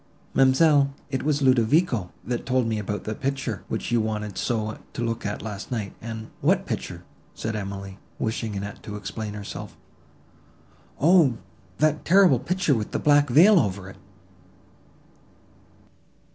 Ma'amselle, 0.33 0.95
it 1.11 1.21
was 1.21 1.43
Ludovico, 1.43 2.11
that 2.25 2.43
told 2.43 2.65
me 2.67 2.79
about 2.79 3.03
that 3.03 3.19
picture, 3.21 3.63
which 3.67 3.91
you 3.91 4.01
wanted 4.01 4.35
so 4.35 4.79
to 4.93 5.03
look 5.05 5.27
at 5.27 5.43
last 5.43 5.69
night, 5.71 5.93
and—" 6.01 6.31
"What 6.41 6.65
picture?" 6.65 7.03
said 7.35 7.55
Emily, 7.55 7.99
wishing 8.17 8.55
Annette 8.55 8.81
to 8.81 8.95
explain 8.95 9.35
herself. 9.35 9.77
"O! 10.99 11.37
that 11.77 12.03
terrible 12.03 12.39
picture 12.39 12.73
with 12.73 12.93
the 12.93 12.97
black 12.97 13.29
veil 13.29 13.59
over 13.59 13.89
it." 13.91 13.97